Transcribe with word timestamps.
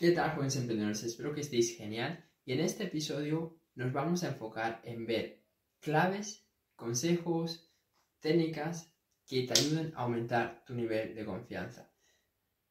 ¿Qué 0.00 0.12
tal, 0.12 0.30
jóvenes 0.30 0.56
emprendedores? 0.56 1.04
Espero 1.04 1.34
que 1.34 1.42
estéis 1.42 1.76
genial 1.76 2.24
y 2.46 2.54
en 2.54 2.60
este 2.60 2.84
episodio 2.84 3.60
nos 3.74 3.92
vamos 3.92 4.24
a 4.24 4.28
enfocar 4.28 4.80
en 4.82 5.04
ver 5.04 5.44
claves, 5.78 6.48
consejos, 6.74 7.70
técnicas 8.18 8.94
que 9.26 9.42
te 9.42 9.52
ayuden 9.52 9.92
a 9.94 10.04
aumentar 10.04 10.64
tu 10.64 10.72
nivel 10.72 11.14
de 11.14 11.26
confianza. 11.26 11.92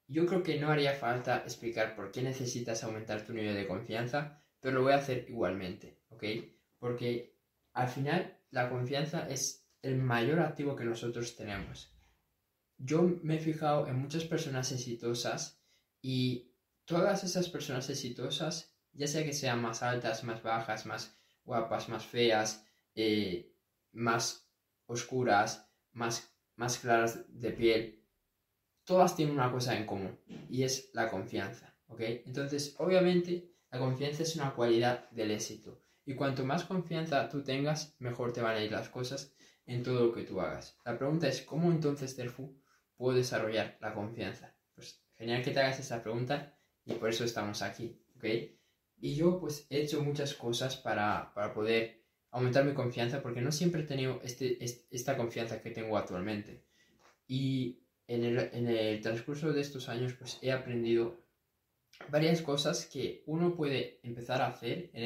Yo 0.08 0.26
creo 0.26 0.42
que 0.42 0.60
no 0.60 0.72
haría 0.72 0.96
falta 0.96 1.44
explicar 1.44 1.96
por 1.96 2.12
qué 2.12 2.24
necesitas 2.24 2.84
aumentar 2.84 3.24
tu 3.24 3.34
nivel 3.34 3.54
de 3.54 3.68
confianza, 3.68 4.44
pero 4.60 4.78
lo 4.78 4.82
voy 4.82 4.94
a 4.94 4.98
hacer 5.04 5.30
igualmente, 5.30 6.00
¿ok? 6.10 6.24
Porque 6.80 7.38
al 7.74 7.90
final 7.90 8.40
la 8.50 8.72
confianza 8.72 9.30
es 9.30 9.70
el 9.84 9.98
mayor 9.98 10.40
activo 10.40 10.76
que 10.76 10.84
nosotros 10.84 11.36
tenemos. 11.36 11.96
Yo 12.80 13.04
me 13.22 13.36
he 13.36 13.40
fijado 13.40 13.86
en 13.86 14.00
muchas 14.00 14.24
personas 14.24 14.72
exitosas 14.72 15.62
y 16.02 16.49
todas 16.90 17.24
esas 17.24 17.48
personas 17.50 17.88
exitosas, 17.92 18.74
ya 18.94 19.06
sea 19.06 19.24
que 19.24 19.32
sean 19.32 19.62
más 19.62 19.84
altas, 19.84 20.24
más 20.24 20.42
bajas, 20.42 20.88
más 20.88 21.16
guapas, 21.44 21.88
más 21.88 22.04
feas, 22.04 22.66
eh, 22.96 23.54
más 23.92 24.50
oscuras, 24.88 25.70
más, 25.92 26.34
más 26.56 26.80
claras 26.80 27.20
de 27.28 27.52
piel, 27.52 28.04
todas 28.84 29.16
tienen 29.16 29.36
una 29.36 29.52
cosa 29.52 29.78
en 29.78 29.86
común 29.86 30.20
y 30.50 30.64
es 30.64 30.90
la 30.94 31.12
confianza, 31.12 31.78
¿ok? 31.90 32.02
Entonces, 32.26 32.74
obviamente, 32.80 33.54
la 33.70 33.78
confianza 33.78 34.24
es 34.24 34.36
una 34.36 34.56
cualidad 34.56 35.08
del 35.12 35.30
éxito 35.30 35.84
y 36.06 36.16
cuanto 36.16 36.44
más 36.44 36.64
confianza 36.64 37.30
tú 37.30 37.44
tengas, 37.44 37.96
mejor 38.00 38.34
te 38.34 38.42
van 38.42 38.58
a 38.58 38.64
ir 38.64 38.72
las 38.72 38.90
cosas 38.90 39.32
en 39.68 39.84
todo 39.84 40.08
lo 40.08 40.12
que 40.12 40.24
tú 40.24 40.42
hagas. 40.42 40.76
La 40.84 40.98
pregunta 40.98 41.28
es, 41.28 41.44
¿cómo 41.44 41.72
entonces 41.72 42.16
Terfu 42.16 42.60
puedo 42.96 43.16
desarrollar 43.16 43.78
la 43.80 43.94
confianza? 43.94 44.56
Pues 44.74 45.04
genial 45.16 45.44
que 45.44 45.52
te 45.52 45.60
hagas 45.60 45.80
esa 45.80 46.02
pregunta 46.02 46.59
y 46.90 46.96
por 46.96 47.10
eso 47.10 47.24
estamos 47.24 47.62
aquí, 47.62 48.02
¿ok? 48.18 48.26
Y 49.02 49.16
yo 49.16 49.40
pues 49.40 49.68
he 49.70 49.82
hecho 49.82 50.04
muchas 50.04 50.34
cosas 50.34 50.76
para, 50.76 51.32
poder 51.54 52.04
aumentar 52.32 52.66
mi 52.66 52.74
confianza 52.74 53.22
porque 53.22 53.42
no 53.42 53.52
siempre 53.52 53.82
he 53.82 53.86
tenido 53.86 54.20
este, 54.24 54.58
esta 54.92 55.16
confianza 55.16 55.62
que 55.62 55.72
tengo 55.72 55.98
actualmente. 55.98 56.66
Y 57.28 57.84
en 58.08 58.24
el, 58.24 59.02
transcurso 59.02 59.54
de 59.54 59.62
estos 59.62 59.88
años 59.88 60.14
pues 60.14 60.40
he 60.42 60.52
aprendido 60.52 61.24
varias 62.10 62.42
cosas 62.42 62.88
que 62.88 63.24
uno 63.28 63.56
puede 63.56 64.00
empezar 64.04 64.42
a 64.42 64.48
hacer 64.48 64.90
en, 64.94 65.04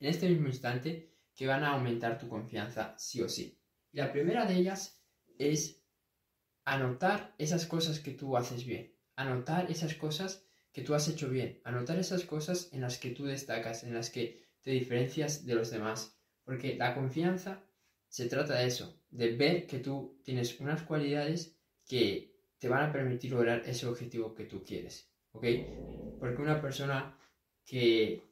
en 0.00 0.08
este 0.08 0.28
mismo 0.28 0.48
instante 0.48 1.12
que 1.34 1.46
van 1.46 1.62
a 1.62 1.72
aumentar 1.72 2.18
tu 2.18 2.28
confianza 2.28 2.94
sí 2.98 3.20
o 3.20 3.28
sí. 3.28 3.60
La 3.92 4.10
primera 4.10 4.46
de 4.46 4.56
ellas 4.56 5.02
es 5.38 5.82
anotar 6.64 7.34
esas 7.38 7.66
cosas 7.66 8.00
que 8.00 8.12
tú 8.12 8.36
haces 8.36 8.64
bien. 8.64 8.94
Anotar 9.14 9.70
esas 9.70 9.94
cosas 9.94 10.48
que 10.72 10.82
tú 10.82 10.94
has 10.94 11.08
hecho 11.08 11.28
bien, 11.28 11.60
anotar 11.64 11.98
esas 11.98 12.24
cosas 12.24 12.68
en 12.72 12.80
las 12.80 12.98
que 12.98 13.10
tú 13.10 13.24
destacas, 13.24 13.84
en 13.84 13.94
las 13.94 14.10
que 14.10 14.44
te 14.62 14.70
diferencias 14.70 15.46
de 15.46 15.54
los 15.54 15.70
demás, 15.70 16.18
porque 16.44 16.76
la 16.76 16.94
confianza 16.94 17.64
se 18.08 18.28
trata 18.28 18.58
de 18.58 18.66
eso, 18.66 19.02
de 19.10 19.36
ver 19.36 19.66
que 19.66 19.78
tú 19.78 20.20
tienes 20.24 20.58
unas 20.60 20.82
cualidades 20.82 21.56
que 21.86 22.34
te 22.58 22.68
van 22.68 22.88
a 22.88 22.92
permitir 22.92 23.32
lograr 23.32 23.62
ese 23.66 23.86
objetivo 23.86 24.34
que 24.34 24.44
tú 24.44 24.64
quieres, 24.64 25.10
¿ok? 25.32 25.44
Porque 26.18 26.42
una 26.42 26.60
persona 26.60 27.18
que 27.64 28.22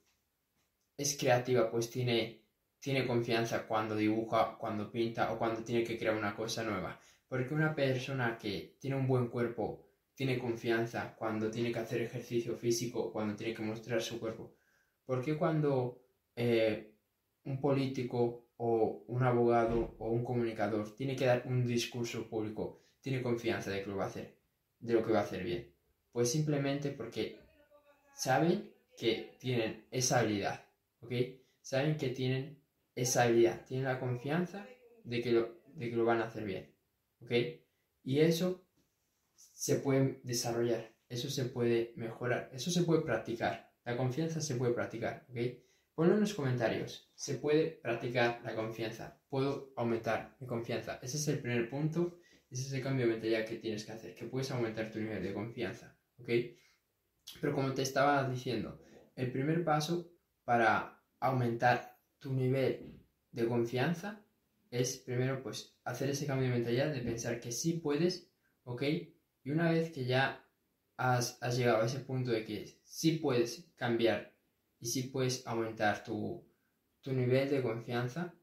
es 0.97 1.17
creativa 1.17 1.71
pues 1.71 1.91
tiene, 1.91 2.43
tiene 2.81 3.06
confianza 3.06 3.67
cuando 3.67 3.95
dibuja, 3.95 4.56
cuando 4.59 4.91
pinta 4.91 5.33
o 5.33 5.39
cuando 5.39 5.62
tiene 5.62 5.84
que 5.84 5.98
crear 5.98 6.17
una 6.17 6.34
cosa 6.34 6.62
nueva. 6.65 6.98
Porque 7.28 7.55
una 7.55 7.75
persona 7.75 8.39
que 8.39 8.77
tiene 8.81 8.97
un 8.97 9.06
buen 9.06 9.28
cuerpo 9.28 9.86
tiene 10.17 10.39
confianza 10.39 11.14
cuando 11.14 11.50
tiene 11.50 11.70
que 11.70 11.78
hacer 11.78 12.00
ejercicio 12.00 12.56
físico, 12.56 13.12
cuando 13.12 13.36
tiene 13.36 13.55
que 13.55 13.62
mostrar 13.62 14.00
su 14.00 14.19
cuerpo? 14.19 14.56
¿Por 15.05 15.22
qué 15.22 15.36
cuando 15.36 16.03
eh, 16.34 16.95
un 17.45 17.61
político 17.61 18.48
o 18.56 19.05
un 19.09 19.22
abogado 19.22 19.94
o 19.98 20.11
un 20.11 20.25
comunicador 20.25 20.97
tiene 20.97 21.15
que 21.15 21.26
dar 21.26 21.43
un 21.47 21.66
discurso 21.66 22.28
público, 22.28 22.82
tiene 23.03 23.22
confianza 23.22 23.71
de 23.71 23.82
que 23.82 23.91
lo 23.91 23.97
va 23.97 24.05
a 24.05 24.09
hacer, 24.09 24.38
de 24.78 24.94
lo 24.94 25.05
que 25.05 25.12
va 25.12 25.21
a 25.21 25.25
hacer 25.25 25.44
bien? 25.44 25.75
Pues 26.12 26.32
simplemente 26.32 26.91
porque 26.91 27.38
saben 28.15 28.72
que 28.97 29.37
tienen 29.38 29.87
esa 29.91 30.21
habilidad, 30.21 30.65
¿ok? 31.00 31.12
Saben 31.60 31.99
que 31.99 32.09
tienen 32.09 32.62
esa 32.94 33.25
habilidad, 33.25 33.66
tienen 33.66 33.84
la 33.84 34.00
confianza 34.00 34.66
de 35.05 35.21
que 35.21 35.31
lo, 35.31 35.60
de 35.75 35.91
que 35.91 35.97
lo 35.97 36.06
van 36.06 36.22
a 36.22 36.25
hacer 36.25 36.44
bien, 36.44 36.75
¿ok? 37.21 37.32
Y 38.03 38.21
eso 38.21 38.66
se 39.37 39.77
puede 39.77 40.21
desarrollar, 40.23 40.93
eso 41.09 41.31
se 41.31 41.45
puede 41.45 41.93
mejorar, 41.97 42.51
eso 42.53 42.71
se 42.71 42.83
puede 42.83 43.03
practicar. 43.03 43.71
La 43.85 43.97
confianza 43.97 44.41
se 44.41 44.57
puede 44.57 44.73
practicar, 44.73 45.27
¿ok? 45.31 45.39
Ponlo 45.95 46.15
en 46.15 46.21
los 46.21 46.35
comentarios. 46.35 47.11
Se 47.15 47.37
puede 47.37 47.81
practicar 47.83 48.43
la 48.45 48.55
confianza. 48.55 49.19
Puedo 49.31 49.73
aumentar 49.77 50.37
mi 50.41 50.47
confianza. 50.47 50.99
Ese 51.01 51.17
es 51.17 51.29
el 51.29 51.39
primer 51.39 51.71
punto. 51.71 52.19
Ese 52.51 52.67
es 52.67 52.73
el 52.75 52.83
cambio 52.83 53.07
de 53.07 53.13
mentalidad 53.13 53.47
que 53.47 53.57
tienes 53.57 53.85
que 53.85 53.93
hacer. 53.93 54.15
Que 54.15 54.27
puedes 54.27 54.51
aumentar 54.51 54.91
tu 54.91 54.99
nivel 54.99 55.23
de 55.23 55.33
confianza, 55.33 55.97
¿ok? 56.19 56.29
Pero 57.41 57.55
como 57.55 57.73
te 57.73 57.83
estaba 57.83 58.29
diciendo, 58.29 58.79
el 59.15 59.33
primer 59.33 59.65
paso 59.65 60.13
para 60.45 61.03
aumentar 61.19 61.99
tu 62.19 62.35
nivel 62.35 63.01
de 63.33 63.47
confianza 63.47 64.23
es 64.71 64.99
primero 64.99 65.43
pues 65.43 65.79
hacer 65.85 66.11
ese 66.11 66.27
cambio 66.27 66.49
de 66.49 66.55
mentalidad 66.55 66.93
de 66.93 67.01
pensar 67.01 67.41
que 67.41 67.53
sí 67.53 67.75
puedes, 67.75 68.31
¿ok? 68.65 68.83
Y 69.47 69.53
una 69.53 69.71
vez 69.71 69.93
que 69.93 70.05
ya 70.05 70.45
has, 70.97 71.39
llegado 71.57 71.81
a 71.81 71.87
ese 71.87 72.01
punto 72.01 72.33
de 72.33 72.45
que 72.45 72.81
sí 72.83 73.12
puedes 73.12 73.71
cambiar 73.77 74.34
y 74.81 74.87
sí 74.87 75.05
puedes 75.05 75.47
aumentar 75.47 76.03
tu, 76.03 76.45
nivel 77.05 77.49
de 77.49 77.62
confianza, 77.62 78.35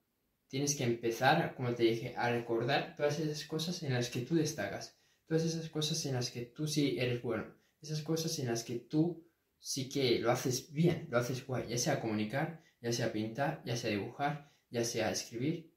tienes 0.48 0.78
que 0.78 0.86
empezar, 0.86 1.56
como 1.56 1.76
te 1.76 1.84
dije, 1.84 2.16
a 2.16 2.32
recordar 2.32 2.96
todas 2.96 3.20
esas 3.20 3.46
cosas 3.46 3.84
en 3.84 3.92
las 3.92 4.10
que 4.10 4.22
tú 4.22 4.36
destacas, 4.36 4.98
todas 5.26 5.44
esas 5.44 5.70
cosas 5.70 6.06
en 6.06 6.14
las 6.14 6.32
que 6.32 6.46
tú 6.46 6.68
sí 6.68 6.96
eres 6.98 7.22
bueno, 7.22 7.54
esas 7.82 8.02
cosas 8.02 8.40
en 8.40 8.48
las 8.48 8.64
que 8.64 8.80
tú 8.80 9.28
sí 9.60 9.90
que 9.90 10.20
lo 10.20 10.32
haces 10.32 10.72
bien, 10.72 11.08
lo 11.10 11.18
haces 11.18 11.46
guay, 11.46 11.68
ya 11.68 11.78
sea 11.78 12.00
comunicar, 12.00 12.64
ya 12.80 12.94
sea 12.94 13.12
pintar, 13.12 13.62
ya 13.66 13.76
sea 13.76 13.90
dibujar, 13.90 14.54
ya 14.70 14.86
sea 14.86 15.12
escribir. 15.12 15.76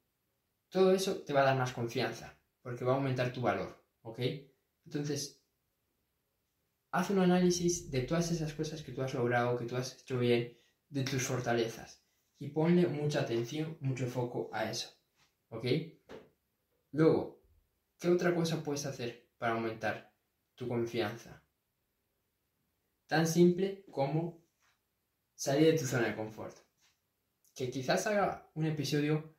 Todo 0.69 0.93
eso 0.93 1.23
te 1.25 1.33
va 1.33 1.41
a 1.41 1.47
dar 1.47 1.59
más 1.59 1.73
confianza, 1.73 2.39
porque 2.63 2.85
va 2.85 2.93
a 2.93 2.97
aumentar 2.97 3.33
tu 3.33 3.41
valor, 3.41 3.85
¿ok? 4.03 4.21
Entonces, 4.87 5.43
haz 6.93 7.11
un 7.11 7.19
análisis 7.19 7.91
de 7.91 8.03
todas 8.03 8.31
esas 8.31 8.55
cosas 8.55 8.83
que 8.83 8.93
tú 8.93 9.03
has 9.03 9.15
logrado, 9.15 9.59
que 9.59 9.67
tú 9.67 9.77
has 9.77 10.01
hecho 10.01 10.19
bien, 10.19 10.57
de 10.89 11.05
tus 11.05 11.23
fortalezas. 11.23 12.03
Y 12.39 12.49
ponle 12.49 12.87
mucha 12.87 13.21
atención, 13.21 13.77
mucho 13.81 14.07
foco 14.07 14.49
a 14.53 14.71
eso. 14.71 14.91
¿Ok? 15.49 15.67
Luego, 16.93 17.43
¿qué 17.99 18.09
otra 18.09 18.35
cosa 18.35 18.63
puedes 18.63 18.87
hacer 18.87 19.29
para 19.39 19.55
aumentar 19.55 20.15
tu 20.55 20.69
confianza? 20.69 21.43
Tan 23.07 23.27
simple 23.27 23.85
como 23.91 24.43
salir 25.35 25.73
de 25.73 25.79
tu 25.79 25.87
zona 25.87 26.09
de 26.09 26.17
confort. 26.17 26.57
Que 27.55 27.71
quizás 27.71 28.07
haga 28.07 28.51
un 28.55 28.67
episodio 28.67 29.35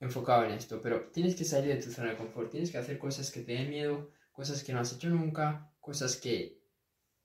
enfocado 0.00 0.44
en 0.44 0.52
esto, 0.52 0.80
pero 0.80 1.10
tienes 1.10 1.34
que 1.34 1.44
salir 1.44 1.74
de 1.74 1.82
tu 1.82 1.90
zona 1.90 2.10
de 2.10 2.16
confort, 2.16 2.50
tienes 2.50 2.70
que 2.70 2.78
hacer 2.78 2.98
cosas 2.98 3.30
que 3.30 3.40
te 3.42 3.52
den 3.52 3.70
miedo, 3.70 4.10
cosas 4.36 4.62
que 4.62 4.74
no 4.74 4.80
has 4.80 4.92
hecho 4.92 5.08
nunca, 5.08 5.72
cosas 5.80 6.16
que 6.18 6.62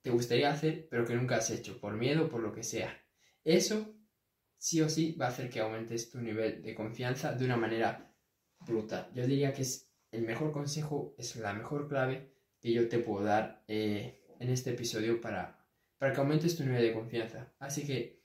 te 0.02 0.10
gustaría 0.12 0.50
hacer, 0.50 0.88
pero 0.90 1.06
que 1.06 1.14
nunca 1.14 1.36
has 1.36 1.50
hecho, 1.50 1.78
por 1.78 1.94
miedo, 1.96 2.30
por 2.30 2.42
lo 2.42 2.54
que 2.54 2.64
sea. 2.64 2.98
Eso 3.44 3.94
sí 4.58 4.82
o 4.82 4.88
sí 4.88 5.18
va 5.20 5.26
a 5.26 5.30
hacer 5.30 5.50
que 5.50 5.60
aumentes 5.60 6.10
tu 6.10 6.22
nivel 6.22 6.64
de 6.64 6.74
confianza 6.74 7.34
de 7.34 7.44
una 7.44 7.58
manera 7.58 8.16
brutal. 8.62 9.12
Yo 9.14 9.28
diría 9.28 9.54
que 9.54 9.64
es 9.64 9.92
el 10.12 10.22
mejor 10.22 10.54
consejo, 10.54 11.14
es 11.18 11.36
la 11.36 11.54
mejor 11.54 11.90
clave 11.90 12.34
que 12.62 12.72
yo 12.72 12.88
te 12.88 13.00
puedo 13.00 13.26
dar 13.26 13.66
eh, 13.68 14.24
en 14.40 14.50
este 14.50 14.70
episodio 14.70 15.20
para, 15.20 15.68
para 15.98 16.14
que 16.14 16.20
aumentes 16.22 16.56
tu 16.56 16.64
nivel 16.64 16.82
de 16.82 16.94
confianza. 16.94 17.54
Así 17.60 17.86
que, 17.86 18.24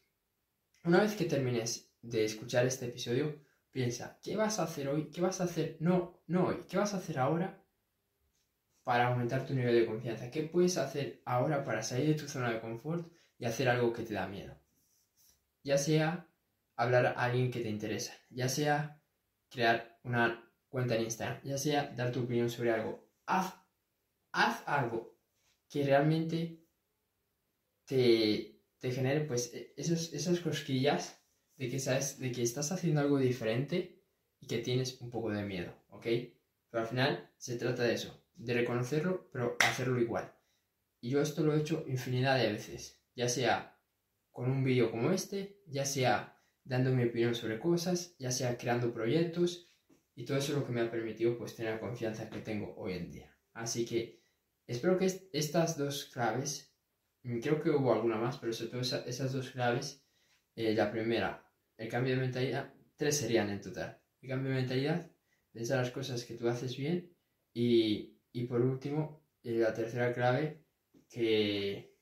una 0.85 1.01
vez 1.01 1.17
que 1.17 1.25
termines 1.25 1.93
de 2.03 2.25
escuchar 2.25 2.65
este 2.67 2.87
episodio, 2.87 3.43
piensa, 3.73 4.21
¿qué 4.23 4.37
vas 4.37 4.61
a 4.61 4.63
hacer 4.63 4.87
hoy? 4.87 5.11
¿Qué 5.11 5.21
vas 5.21 5.41
a 5.41 5.45
hacer? 5.45 5.77
No, 5.81 6.23
no 6.29 6.47
hoy. 6.47 6.61
¿Qué 6.69 6.77
vas 6.77 6.95
a 6.95 6.99
hacer 6.99 7.19
ahora 7.19 7.66
para 8.87 9.09
aumentar 9.09 9.45
tu 9.45 9.53
nivel 9.53 9.75
de 9.75 9.85
confianza? 9.85 10.31
¿Qué 10.31 10.45
puedes 10.45 10.79
hacer 10.79 11.21
ahora 11.25 11.65
para 11.65 11.83
salir 11.83 12.07
de 12.07 12.15
tu 12.15 12.29
zona 12.29 12.53
de 12.53 12.61
confort 12.61 13.11
y 13.37 13.45
hacer 13.45 13.69
algo 13.69 13.93
que 13.93 14.05
te 14.05 14.15
da 14.15 14.29
miedo? 14.29 14.57
Ya 15.65 15.77
sea 15.77 16.29
hablar 16.77 17.07
a 17.07 17.11
alguien 17.11 17.51
que 17.51 17.63
te 17.63 17.69
interesa, 17.69 18.15
ya 18.31 18.49
sea 18.49 19.03
crear 19.51 19.99
una 20.05 20.49
cuenta 20.69 20.95
en 20.95 21.03
Instagram, 21.03 21.41
ya 21.43 21.59
sea 21.59 21.91
dar 21.97 22.13
tu 22.13 22.23
opinión 22.23 22.49
sobre 22.49 22.71
algo. 22.71 23.05
Haz, 23.27 23.55
haz 24.31 24.63
algo 24.67 25.19
que 25.69 25.83
realmente 25.83 26.63
te, 27.87 28.63
te 28.79 28.93
genere 28.93 29.23
pues 29.23 29.53
e, 29.53 29.75
esas 29.77 30.39
cosquillas 30.39 31.21
de 31.57 31.69
que 31.69 31.81
sabes 31.81 32.21
de 32.21 32.31
que 32.31 32.43
estás 32.43 32.71
haciendo 32.71 33.01
algo 33.01 33.19
diferente 33.19 34.01
y 34.39 34.47
que 34.47 34.59
tienes 34.59 35.01
un 35.01 35.11
poco 35.11 35.33
de 35.33 35.43
miedo, 35.43 35.75
¿ok? 35.89 36.07
Pero 36.71 36.83
al 36.85 36.87
final 36.87 37.33
se 37.37 37.57
trata 37.57 37.83
de 37.83 37.95
eso, 37.95 38.26
de 38.37 38.55
reconocerlo, 38.55 39.29
pero 39.33 39.57
hacerlo 39.61 40.01
igual. 40.01 40.33
Y 41.01 41.11
yo 41.11 41.21
esto 41.21 41.43
lo 41.43 41.55
he 41.55 41.61
hecho 41.61 41.85
infinidad 41.89 42.39
de 42.39 42.53
veces. 42.53 43.03
ya 43.15 43.29
sea 43.29 43.79
con 44.31 44.51
un 44.51 44.63
vídeo 44.63 44.91
como 44.91 45.11
este, 45.11 45.63
ya 45.67 45.87
sea 45.87 46.39
dando 46.65 46.93
mi 46.93 47.05
opinión 47.05 47.35
sobre 47.35 47.59
cosas, 47.59 48.15
ya 48.19 48.31
sea 48.31 48.59
creando 48.59 48.93
proyectos 48.93 49.71
y 50.15 50.25
todo 50.25 50.37
eso 50.37 50.53
es 50.53 50.59
lo 50.59 50.67
que 50.67 50.73
me 50.73 50.83
ha 50.83 50.91
permitido 50.91 51.39
pues 51.39 51.55
tener 51.55 51.75
la 51.75 51.81
confianza 51.81 52.29
que 52.29 52.41
tengo 52.41 52.75
hoy 52.77 52.95
en 52.95 53.11
día. 53.11 53.35
Así 53.55 53.87
que 53.87 54.23
espero 54.67 54.99
que 54.99 55.07
estas 55.33 55.79
dos 55.79 56.07
claves, 56.07 56.75
mm, 57.23 57.39
creo 57.41 57.63
que 57.63 57.71
hubo 57.71 57.93
alguna 57.93 58.17
más, 58.17 58.37
pero 58.39 58.53
sobre 58.53 58.71
todo 58.71 58.81
esas 58.81 59.33
dos 59.33 59.51
claves, 59.51 60.05
eh, 60.55 60.75
la 60.75 60.91
primera, 60.91 61.47
el 61.77 61.89
cambio 61.89 62.15
de 62.15 62.21
mentalidad, 62.21 62.75
tres 62.97 63.17
serían 63.17 63.51
en 63.51 63.61
total. 63.61 64.01
El 64.21 64.29
cambio 64.29 64.51
de 64.51 64.57
mentalidad, 64.57 65.11
pensar 65.53 65.79
las 65.79 65.91
cosas 65.91 66.25
que 66.25 66.35
tú 66.35 66.49
haces 66.49 66.77
bien 66.77 67.15
y, 67.55 68.16
por 68.45 68.61
último, 68.61 69.23
eh, 69.43 69.59
la 69.59 69.73
tercera 69.75 70.13
clave 70.13 70.65
que, 71.09 71.95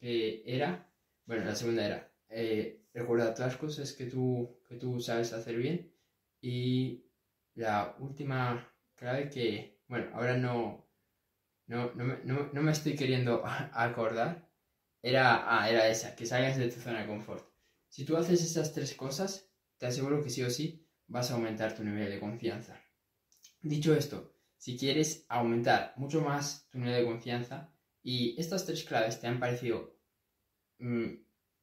era, 0.00 0.90
bueno, 1.26 1.44
la 1.44 1.54
segunda 1.54 1.86
era 1.86 2.12
eh, 2.28 2.84
recordar 2.94 3.38
las 3.38 3.56
cosas 3.56 3.92
que 3.92 4.06
tú, 4.06 4.60
que 4.68 4.76
tú 4.76 5.00
sabes 5.00 5.32
hacer 5.32 5.56
bien 5.56 5.92
y 6.40 7.04
la 7.54 7.96
última 8.00 8.72
clave 8.94 9.28
que, 9.30 9.80
bueno, 9.88 10.10
ahora 10.14 10.36
no, 10.36 10.88
no, 11.66 11.92
no, 11.94 12.62
me, 12.62 12.72
estoy 12.72 12.96
queriendo 12.96 13.42
acordar, 13.72 14.48
era, 15.02 15.44
ah, 15.46 15.70
era 15.70 15.88
esa, 15.88 16.14
que 16.16 16.26
salgas 16.26 16.56
de 16.56 16.68
tu 16.70 16.80
zona 16.80 17.00
de 17.00 17.06
confort. 17.06 17.44
Si 17.88 18.04
tú 18.04 18.16
haces 18.16 18.42
esas 18.42 18.72
tres 18.72 18.94
cosas, 18.94 19.50
te 19.78 19.86
aseguro 19.86 20.22
que 20.22 20.30
sí 20.30 20.42
o 20.42 20.50
sí 20.50 20.86
vas 21.06 21.30
a 21.30 21.34
aumentar 21.34 21.74
tu 21.74 21.84
nivel 21.84 22.10
de 22.10 22.20
confianza. 22.20 22.80
Dicho 23.62 23.94
esto, 23.94 24.34
si 24.60 24.76
quieres 24.76 25.24
aumentar 25.30 25.94
mucho 25.96 26.20
más 26.20 26.68
tu 26.68 26.78
nivel 26.78 26.96
de 26.96 27.06
confianza 27.06 27.72
y 28.02 28.38
estas 28.38 28.66
tres 28.66 28.84
claves 28.84 29.18
te 29.18 29.26
han 29.26 29.40
parecido 29.40 29.96
mm, 30.78 31.14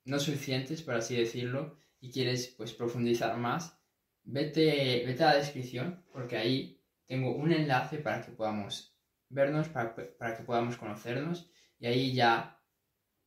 no 0.06 0.20
suficientes, 0.20 0.82
por 0.82 0.96
así 0.96 1.16
decirlo, 1.16 1.78
y 2.00 2.12
quieres 2.12 2.56
pues 2.58 2.74
profundizar 2.74 3.38
más, 3.38 3.80
vete, 4.24 5.06
vete 5.06 5.24
a 5.24 5.28
la 5.28 5.38
descripción 5.38 6.04
porque 6.12 6.38
ahí 6.38 6.82
tengo 7.06 7.36
un 7.36 7.52
enlace 7.52 8.00
para 8.00 8.26
que 8.26 8.32
podamos 8.32 8.98
vernos, 9.30 9.70
para, 9.70 9.94
para 10.18 10.36
que 10.36 10.44
podamos 10.44 10.76
conocernos 10.76 11.52
y 11.78 11.86
ahí 11.86 12.16
ya 12.16 12.60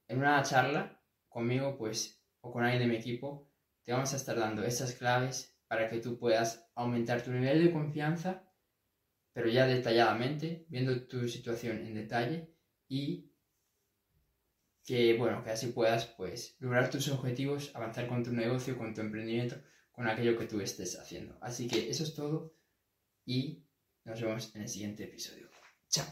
en 0.08 0.18
una 0.18 0.42
charla 0.42 1.00
conmigo 1.28 1.78
pues 1.78 2.20
o 2.40 2.50
con 2.50 2.64
alguien 2.64 2.82
de 2.82 2.88
mi 2.88 2.96
equipo 2.96 3.48
te 3.84 3.92
vamos 3.92 4.12
a 4.14 4.16
estar 4.16 4.36
dando 4.36 4.64
esas 4.64 4.94
claves 4.94 5.56
para 5.68 5.88
que 5.88 6.00
tú 6.00 6.18
puedas 6.18 6.68
aumentar 6.74 7.22
tu 7.22 7.30
nivel 7.30 7.62
de 7.64 7.72
confianza 7.72 8.49
pero 9.32 9.48
ya 9.48 9.66
detalladamente, 9.66 10.66
viendo 10.68 11.06
tu 11.06 11.28
situación 11.28 11.78
en 11.78 11.94
detalle 11.94 12.52
y 12.88 13.30
que, 14.84 15.16
bueno, 15.16 15.42
que 15.44 15.50
así 15.50 15.68
puedas, 15.68 16.06
pues, 16.06 16.56
lograr 16.58 16.90
tus 16.90 17.08
objetivos, 17.08 17.70
avanzar 17.74 18.08
con 18.08 18.24
tu 18.24 18.32
negocio, 18.32 18.76
con 18.76 18.94
tu 18.94 19.00
emprendimiento, 19.00 19.56
con 19.92 20.08
aquello 20.08 20.38
que 20.38 20.46
tú 20.46 20.60
estés 20.60 20.98
haciendo. 20.98 21.38
Así 21.40 21.68
que 21.68 21.90
eso 21.90 22.02
es 22.02 22.14
todo 22.14 22.56
y 23.24 23.64
nos 24.04 24.20
vemos 24.20 24.54
en 24.54 24.62
el 24.62 24.68
siguiente 24.68 25.04
episodio. 25.04 25.48
Chao. 25.88 26.06